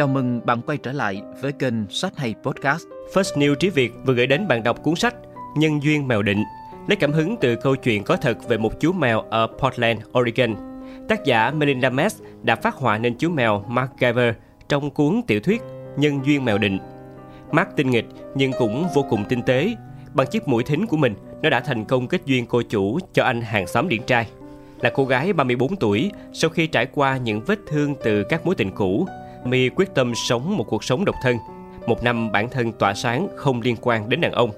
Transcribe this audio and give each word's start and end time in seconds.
Chào 0.00 0.08
mừng 0.08 0.40
bạn 0.44 0.60
quay 0.66 0.78
trở 0.78 0.92
lại 0.92 1.22
với 1.40 1.52
kênh 1.52 1.74
Sách 1.90 2.16
Hay 2.16 2.34
Podcast. 2.42 2.86
First 3.14 3.38
New 3.38 3.54
Trí 3.54 3.70
Việt 3.70 3.92
vừa 4.04 4.14
gửi 4.14 4.26
đến 4.26 4.48
bạn 4.48 4.62
đọc 4.62 4.82
cuốn 4.82 4.94
sách 4.94 5.14
Nhân 5.56 5.82
duyên 5.82 6.08
mèo 6.08 6.22
định, 6.22 6.44
lấy 6.88 6.96
cảm 6.96 7.12
hứng 7.12 7.36
từ 7.40 7.56
câu 7.56 7.76
chuyện 7.76 8.04
có 8.04 8.16
thật 8.16 8.48
về 8.48 8.58
một 8.58 8.80
chú 8.80 8.92
mèo 8.92 9.20
ở 9.20 9.46
Portland, 9.58 10.00
Oregon. 10.18 10.56
Tác 11.08 11.24
giả 11.24 11.50
Melinda 11.50 11.90
Mess 11.90 12.22
đã 12.42 12.56
phát 12.56 12.74
họa 12.74 12.98
nên 12.98 13.14
chú 13.18 13.30
mèo 13.30 13.64
Mark 13.68 13.90
Giver 14.00 14.34
trong 14.68 14.90
cuốn 14.90 15.20
tiểu 15.26 15.40
thuyết 15.40 15.62
Nhân 15.96 16.20
duyên 16.24 16.44
mèo 16.44 16.58
định. 16.58 16.78
Mark 17.52 17.68
tinh 17.76 17.90
nghịch 17.90 18.06
nhưng 18.34 18.52
cũng 18.58 18.86
vô 18.94 19.06
cùng 19.10 19.24
tinh 19.28 19.42
tế. 19.42 19.74
Bằng 20.14 20.26
chiếc 20.26 20.48
mũi 20.48 20.64
thính 20.64 20.86
của 20.86 20.96
mình, 20.96 21.14
nó 21.42 21.50
đã 21.50 21.60
thành 21.60 21.84
công 21.84 22.06
kết 22.06 22.20
duyên 22.26 22.46
cô 22.46 22.62
chủ 22.62 22.98
cho 23.12 23.24
anh 23.24 23.40
hàng 23.40 23.66
xóm 23.66 23.88
điển 23.88 24.02
trai. 24.02 24.26
Là 24.80 24.90
cô 24.94 25.04
gái 25.04 25.32
34 25.32 25.76
tuổi, 25.76 26.10
sau 26.32 26.50
khi 26.50 26.66
trải 26.66 26.86
qua 26.86 27.16
những 27.16 27.40
vết 27.46 27.58
thương 27.66 27.94
từ 28.04 28.24
các 28.24 28.46
mối 28.46 28.54
tình 28.54 28.70
cũ, 28.70 29.06
My 29.44 29.68
quyết 29.68 29.94
tâm 29.94 30.12
sống 30.14 30.56
một 30.56 30.64
cuộc 30.68 30.84
sống 30.84 31.04
độc 31.04 31.14
thân. 31.22 31.36
Một 31.86 32.02
năm 32.02 32.32
bản 32.32 32.48
thân 32.48 32.72
tỏa 32.72 32.94
sáng 32.94 33.28
không 33.36 33.60
liên 33.60 33.76
quan 33.80 34.08
đến 34.08 34.20
đàn 34.20 34.32
ông. 34.32 34.50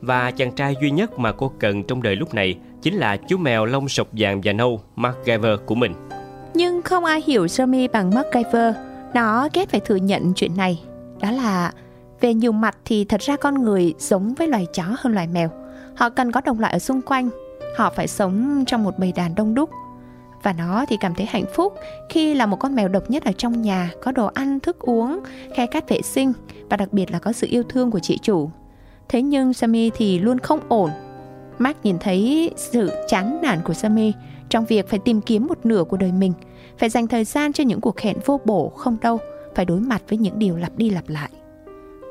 Và 0.00 0.30
chàng 0.30 0.52
trai 0.52 0.74
duy 0.80 0.90
nhất 0.90 1.18
mà 1.18 1.32
cô 1.32 1.52
cần 1.58 1.82
trong 1.82 2.02
đời 2.02 2.16
lúc 2.16 2.34
này 2.34 2.58
chính 2.82 2.94
là 2.94 3.16
chú 3.16 3.36
mèo 3.36 3.64
lông 3.64 3.88
sọc 3.88 4.08
vàng 4.12 4.40
và 4.44 4.52
nâu 4.52 4.80
MacGyver 4.96 5.58
của 5.66 5.74
mình. 5.74 5.94
Nhưng 6.54 6.82
không 6.82 7.04
ai 7.04 7.22
hiểu 7.26 7.44
Jeremy 7.44 7.88
bằng 7.92 8.10
MacGyver. 8.14 8.74
Nó 9.14 9.48
ghét 9.52 9.68
phải 9.68 9.80
thừa 9.80 9.96
nhận 9.96 10.32
chuyện 10.34 10.56
này. 10.56 10.82
Đó 11.20 11.30
là, 11.30 11.72
về 12.20 12.34
nhiều 12.34 12.52
mặt 12.52 12.76
thì 12.84 13.04
thật 13.04 13.20
ra 13.20 13.36
con 13.36 13.62
người 13.62 13.94
giống 13.98 14.34
với 14.34 14.48
loài 14.48 14.66
chó 14.74 14.84
hơn 14.98 15.14
loài 15.14 15.26
mèo. 15.26 15.50
Họ 15.96 16.10
cần 16.10 16.32
có 16.32 16.40
đồng 16.40 16.60
loại 16.60 16.72
ở 16.72 16.78
xung 16.78 17.02
quanh. 17.02 17.28
Họ 17.76 17.90
phải 17.96 18.08
sống 18.08 18.64
trong 18.66 18.84
một 18.84 18.98
bầy 18.98 19.12
đàn 19.12 19.34
đông 19.34 19.54
đúc 19.54 19.70
và 20.44 20.52
nó 20.52 20.84
thì 20.88 20.96
cảm 20.96 21.14
thấy 21.14 21.26
hạnh 21.26 21.44
phúc 21.54 21.74
khi 22.08 22.34
là 22.34 22.46
một 22.46 22.56
con 22.56 22.74
mèo 22.74 22.88
độc 22.88 23.10
nhất 23.10 23.24
ở 23.24 23.32
trong 23.32 23.62
nhà 23.62 23.90
có 24.02 24.12
đồ 24.12 24.26
ăn 24.26 24.60
thức 24.60 24.78
uống 24.78 25.20
khe 25.54 25.66
cát 25.66 25.88
vệ 25.88 26.02
sinh 26.02 26.32
và 26.70 26.76
đặc 26.76 26.92
biệt 26.92 27.10
là 27.10 27.18
có 27.18 27.32
sự 27.32 27.46
yêu 27.50 27.62
thương 27.68 27.90
của 27.90 27.98
chị 27.98 28.18
chủ. 28.22 28.50
Thế 29.08 29.22
nhưng 29.22 29.54
Sammy 29.54 29.90
thì 29.90 30.18
luôn 30.18 30.38
không 30.38 30.60
ổn. 30.68 30.90
Mark 31.58 31.76
nhìn 31.82 31.98
thấy 31.98 32.50
sự 32.56 32.92
chán 33.08 33.38
nản 33.42 33.58
của 33.64 33.74
Sammy 33.74 34.12
trong 34.48 34.64
việc 34.64 34.88
phải 34.88 34.98
tìm 34.98 35.20
kiếm 35.20 35.46
một 35.46 35.66
nửa 35.66 35.84
của 35.84 35.96
đời 35.96 36.12
mình 36.12 36.32
phải 36.78 36.88
dành 36.88 37.06
thời 37.06 37.24
gian 37.24 37.52
cho 37.52 37.64
những 37.64 37.80
cuộc 37.80 38.00
hẹn 38.00 38.16
vô 38.24 38.40
bổ 38.44 38.68
không 38.68 38.96
đâu 39.00 39.18
phải 39.54 39.64
đối 39.64 39.80
mặt 39.80 40.02
với 40.08 40.18
những 40.18 40.38
điều 40.38 40.56
lặp 40.56 40.76
đi 40.76 40.90
lặp 40.90 41.08
lại. 41.08 41.30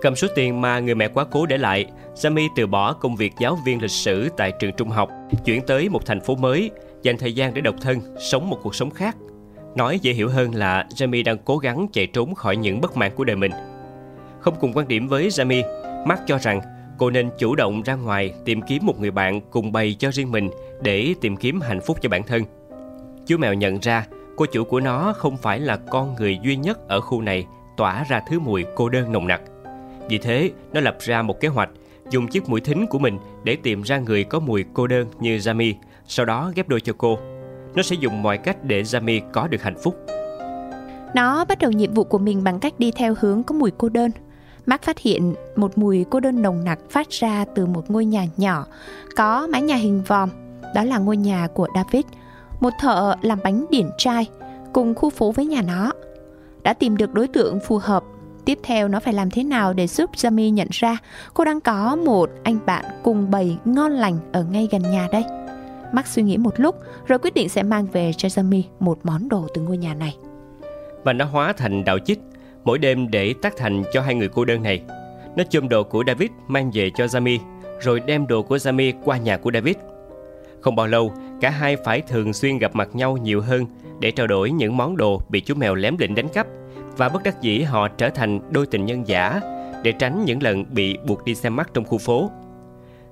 Cầm 0.01 0.15
số 0.15 0.27
tiền 0.35 0.61
mà 0.61 0.79
người 0.79 0.95
mẹ 0.95 1.07
quá 1.07 1.25
cố 1.31 1.45
để 1.45 1.57
lại, 1.57 1.85
Sammy 2.15 2.47
từ 2.55 2.67
bỏ 2.67 2.93
công 2.93 3.15
việc 3.15 3.33
giáo 3.39 3.57
viên 3.65 3.81
lịch 3.81 3.91
sử 3.91 4.29
tại 4.37 4.51
trường 4.59 4.71
trung 4.77 4.89
học, 4.89 5.09
chuyển 5.45 5.61
tới 5.67 5.89
một 5.89 6.05
thành 6.05 6.21
phố 6.21 6.35
mới 6.35 6.71
dành 7.01 7.17
thời 7.17 7.33
gian 7.33 7.53
để 7.53 7.61
độc 7.61 7.75
thân, 7.81 7.99
sống 8.19 8.49
một 8.49 8.59
cuộc 8.63 8.75
sống 8.75 8.89
khác. 8.89 9.17
Nói 9.75 9.99
dễ 10.01 10.13
hiểu 10.13 10.29
hơn 10.29 10.55
là 10.55 10.87
Jamie 10.95 11.23
đang 11.23 11.37
cố 11.45 11.57
gắng 11.57 11.87
chạy 11.93 12.07
trốn 12.07 12.35
khỏi 12.35 12.57
những 12.57 12.81
bất 12.81 12.97
mãn 12.97 13.11
của 13.15 13.23
đời 13.23 13.35
mình. 13.35 13.51
Không 14.39 14.55
cùng 14.59 14.73
quan 14.73 14.87
điểm 14.87 15.07
với 15.07 15.27
Jamie, 15.27 15.63
Mark 16.05 16.21
cho 16.27 16.37
rằng 16.37 16.61
cô 16.97 17.09
nên 17.09 17.29
chủ 17.37 17.55
động 17.55 17.83
ra 17.83 17.95
ngoài 17.95 18.33
tìm 18.45 18.61
kiếm 18.61 18.85
một 18.85 18.99
người 18.99 19.11
bạn 19.11 19.41
cùng 19.51 19.71
bày 19.71 19.95
cho 19.99 20.11
riêng 20.11 20.31
mình 20.31 20.49
để 20.81 21.13
tìm 21.21 21.37
kiếm 21.37 21.61
hạnh 21.61 21.81
phúc 21.81 21.97
cho 22.01 22.09
bản 22.09 22.23
thân. 22.23 22.43
Chú 23.25 23.37
mèo 23.37 23.53
nhận 23.53 23.79
ra 23.79 24.07
cô 24.35 24.45
chủ 24.45 24.63
của 24.63 24.79
nó 24.79 25.13
không 25.17 25.37
phải 25.37 25.59
là 25.59 25.77
con 25.77 26.15
người 26.15 26.39
duy 26.43 26.55
nhất 26.55 26.87
ở 26.87 27.01
khu 27.01 27.21
này 27.21 27.45
tỏa 27.77 28.03
ra 28.09 28.21
thứ 28.29 28.39
mùi 28.39 28.65
cô 28.75 28.89
đơn 28.89 29.11
nồng 29.11 29.27
nặc. 29.27 29.41
Vì 30.09 30.17
thế, 30.17 30.51
nó 30.73 30.81
lập 30.81 30.97
ra 30.99 31.21
một 31.21 31.39
kế 31.39 31.47
hoạch 31.47 31.69
dùng 32.13 32.27
chiếc 32.27 32.49
mũi 32.49 32.61
thính 32.61 32.87
của 32.87 32.99
mình 32.99 33.19
để 33.43 33.57
tìm 33.63 33.81
ra 33.81 33.97
người 33.97 34.23
có 34.23 34.39
mùi 34.39 34.65
cô 34.73 34.87
đơn 34.87 35.07
như 35.19 35.37
Jamie 35.37 35.73
sau 36.07 36.25
đó 36.25 36.51
ghép 36.55 36.69
đôi 36.69 36.81
cho 36.81 36.93
cô. 36.97 37.17
Nó 37.75 37.83
sẽ 37.83 37.95
dùng 37.99 38.21
mọi 38.21 38.37
cách 38.37 38.63
để 38.63 38.81
Jamie 38.81 39.21
có 39.33 39.47
được 39.47 39.61
hạnh 39.61 39.77
phúc. 39.83 39.95
Nó 41.15 41.45
bắt 41.45 41.59
đầu 41.59 41.71
nhiệm 41.71 41.93
vụ 41.93 42.03
của 42.03 42.17
mình 42.17 42.43
bằng 42.43 42.59
cách 42.59 42.73
đi 42.77 42.91
theo 42.91 43.15
hướng 43.19 43.43
có 43.43 43.55
mùi 43.55 43.71
cô 43.77 43.89
đơn. 43.89 44.11
Mark 44.65 44.81
phát 44.81 44.99
hiện 44.99 45.35
một 45.55 45.77
mùi 45.77 46.05
cô 46.09 46.19
đơn 46.19 46.41
nồng 46.41 46.63
nặc 46.63 46.79
phát 46.89 47.09
ra 47.09 47.45
từ 47.55 47.65
một 47.65 47.91
ngôi 47.91 48.05
nhà 48.05 48.25
nhỏ, 48.37 48.65
có 49.15 49.47
mái 49.47 49.61
nhà 49.61 49.75
hình 49.75 50.01
vòm. 50.07 50.29
Đó 50.75 50.83
là 50.83 50.97
ngôi 50.97 51.17
nhà 51.17 51.47
của 51.53 51.67
David, 51.75 52.05
một 52.59 52.73
thợ 52.79 53.15
làm 53.21 53.39
bánh 53.43 53.65
điển 53.69 53.89
trai, 53.97 54.29
cùng 54.73 54.95
khu 54.95 55.09
phố 55.09 55.31
với 55.31 55.45
nhà 55.45 55.61
nó. 55.61 55.91
Đã 56.63 56.73
tìm 56.73 56.97
được 56.97 57.13
đối 57.13 57.27
tượng 57.27 57.59
phù 57.67 57.77
hợp. 57.77 58.03
Tiếp 58.45 58.59
theo 58.63 58.87
nó 58.87 58.99
phải 58.99 59.13
làm 59.13 59.29
thế 59.29 59.43
nào 59.43 59.73
để 59.73 59.87
giúp 59.87 60.09
Jamie 60.15 60.49
nhận 60.49 60.67
ra 60.71 60.97
cô 61.33 61.45
đang 61.45 61.61
có 61.61 61.95
một 61.95 62.29
anh 62.43 62.59
bạn 62.65 62.85
cùng 63.03 63.31
bầy 63.31 63.57
ngon 63.65 63.91
lành 63.91 64.17
ở 64.31 64.43
ngay 64.43 64.67
gần 64.71 64.81
nhà 64.81 65.07
đây. 65.11 65.23
Max 65.93 66.05
suy 66.05 66.23
nghĩ 66.23 66.37
một 66.37 66.59
lúc 66.59 66.75
rồi 67.07 67.19
quyết 67.19 67.33
định 67.33 67.49
sẽ 67.49 67.63
mang 67.63 67.85
về 67.85 68.11
cho 68.17 68.27
Jamie 68.27 68.61
một 68.79 68.99
món 69.03 69.29
đồ 69.29 69.47
từ 69.53 69.61
ngôi 69.61 69.77
nhà 69.77 69.93
này. 69.93 70.15
Và 71.03 71.13
nó 71.13 71.25
hóa 71.25 71.53
thành 71.53 71.83
đạo 71.83 71.99
chích 71.99 72.19
mỗi 72.63 72.77
đêm 72.77 73.11
để 73.11 73.33
tác 73.41 73.53
thành 73.57 73.83
cho 73.93 74.01
hai 74.01 74.15
người 74.15 74.27
cô 74.27 74.45
đơn 74.45 74.63
này. 74.63 74.81
Nó 75.35 75.43
chôm 75.49 75.69
đồ 75.69 75.83
của 75.83 76.03
David 76.07 76.29
mang 76.47 76.71
về 76.73 76.89
cho 76.95 77.05
Jamie 77.05 77.39
rồi 77.81 77.99
đem 77.99 78.27
đồ 78.27 78.41
của 78.41 78.57
Jamie 78.57 78.93
qua 79.03 79.17
nhà 79.17 79.37
của 79.37 79.51
David. 79.53 79.75
Không 80.61 80.75
bao 80.75 80.87
lâu, 80.87 81.13
cả 81.41 81.49
hai 81.49 81.77
phải 81.85 82.01
thường 82.01 82.33
xuyên 82.33 82.57
gặp 82.57 82.75
mặt 82.75 82.89
nhau 82.93 83.17
nhiều 83.17 83.41
hơn 83.41 83.65
để 83.99 84.11
trao 84.11 84.27
đổi 84.27 84.51
những 84.51 84.77
món 84.77 84.97
đồ 84.97 85.21
bị 85.29 85.41
chú 85.41 85.55
mèo 85.55 85.75
lém 85.75 85.97
lĩnh 85.97 86.15
đánh 86.15 86.27
cắp 86.27 86.47
và 86.97 87.09
bất 87.09 87.23
đắc 87.23 87.41
dĩ 87.41 87.61
họ 87.61 87.87
trở 87.87 88.09
thành 88.09 88.39
đôi 88.51 88.65
tình 88.65 88.85
nhân 88.85 89.07
giả 89.07 89.41
để 89.83 89.91
tránh 89.91 90.25
những 90.25 90.43
lần 90.43 90.65
bị 90.69 90.97
buộc 91.07 91.25
đi 91.25 91.35
xem 91.35 91.55
mắt 91.55 91.69
trong 91.73 91.85
khu 91.85 91.97
phố. 91.97 92.31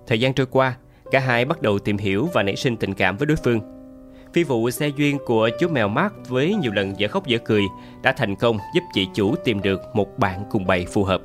Thời 0.08 0.20
gian 0.20 0.34
trôi 0.34 0.46
qua, 0.46 0.76
Cả 1.12 1.20
hai 1.20 1.46
bắt 1.46 1.62
đầu 1.62 1.80
tìm 1.80 1.98
hiểu 1.98 2.30
và 2.34 2.44
nảy 2.44 2.56
sinh 2.56 2.78
tình 2.78 2.94
cảm 2.94 3.18
với 3.18 3.26
đối 3.26 3.38
phương. 3.38 3.60
Phi 4.34 4.44
vụ 4.44 4.70
xe 4.70 4.88
duyên 4.98 5.18
của 5.26 5.50
chú 5.60 5.68
mèo 5.68 5.88
mát 5.88 6.14
với 6.30 6.56
nhiều 6.56 6.72
lần 6.72 6.94
dở 6.98 7.08
khóc 7.08 7.28
dở 7.28 7.38
cười 7.46 7.64
đã 8.02 8.12
thành 8.12 8.36
công 8.36 8.58
giúp 8.76 8.82
chị 8.94 9.08
chủ 9.14 9.36
tìm 9.36 9.62
được 9.62 9.82
một 9.94 10.20
bạn 10.20 10.44
cùng 10.50 10.66
bày 10.66 10.86
phù 10.86 11.04
hợp. 11.04 11.22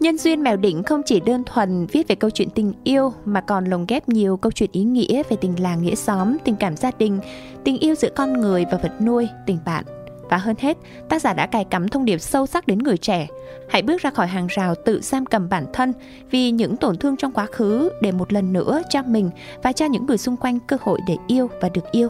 Nhân 0.00 0.18
duyên 0.18 0.42
mèo 0.42 0.56
đỉnh 0.56 0.82
không 0.82 1.02
chỉ 1.06 1.20
đơn 1.20 1.44
thuần 1.46 1.86
viết 1.86 2.08
về 2.08 2.14
câu 2.14 2.30
chuyện 2.30 2.50
tình 2.50 2.72
yêu 2.84 3.12
mà 3.24 3.40
còn 3.40 3.64
lồng 3.64 3.84
ghép 3.88 4.08
nhiều 4.08 4.36
câu 4.36 4.52
chuyện 4.52 4.70
ý 4.72 4.82
nghĩa 4.82 5.22
về 5.28 5.36
tình 5.40 5.62
làng 5.62 5.82
nghĩa 5.82 5.94
xóm, 5.94 6.36
tình 6.44 6.56
cảm 6.56 6.76
gia 6.76 6.90
đình, 6.98 7.20
tình 7.64 7.78
yêu 7.78 7.94
giữa 7.94 8.10
con 8.16 8.32
người 8.32 8.64
và 8.72 8.78
vật 8.82 8.92
nuôi, 9.00 9.28
tình 9.46 9.58
bạn. 9.66 9.84
Và 10.30 10.36
hơn 10.36 10.56
hết, 10.58 10.76
tác 11.08 11.22
giả 11.22 11.32
đã 11.32 11.46
cài 11.46 11.64
cắm 11.64 11.88
thông 11.88 12.04
điệp 12.04 12.18
sâu 12.18 12.46
sắc 12.46 12.66
đến 12.66 12.78
người 12.78 12.96
trẻ. 12.96 13.26
Hãy 13.68 13.82
bước 13.82 14.00
ra 14.00 14.10
khỏi 14.10 14.26
hàng 14.26 14.46
rào 14.46 14.74
tự 14.74 15.00
giam 15.00 15.26
cầm 15.26 15.48
bản 15.48 15.66
thân 15.72 15.92
vì 16.30 16.50
những 16.50 16.76
tổn 16.76 16.96
thương 16.96 17.16
trong 17.16 17.32
quá 17.32 17.46
khứ 17.46 17.90
để 18.02 18.12
một 18.12 18.32
lần 18.32 18.52
nữa 18.52 18.82
cho 18.90 19.02
mình 19.02 19.30
và 19.62 19.72
cho 19.72 19.86
những 19.86 20.06
người 20.06 20.18
xung 20.18 20.36
quanh 20.36 20.58
cơ 20.60 20.76
hội 20.80 21.00
để 21.08 21.16
yêu 21.26 21.50
và 21.60 21.68
được 21.68 21.92
yêu. 21.92 22.08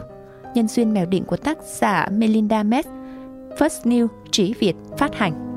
Nhân 0.55 0.67
duyên 0.67 0.93
mèo 0.93 1.05
định 1.05 1.23
của 1.23 1.37
tác 1.37 1.57
giả 1.63 2.07
Melinda 2.11 2.63
Metz, 2.63 2.83
First 3.57 3.83
New, 3.83 4.07
Trí 4.31 4.53
Việt 4.53 4.75
phát 4.97 5.15
hành. 5.15 5.48